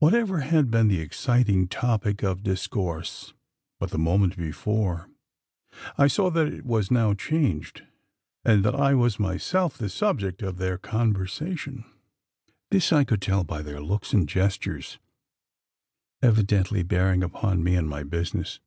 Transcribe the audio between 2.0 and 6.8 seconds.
of discourse but the moment before, I saw that it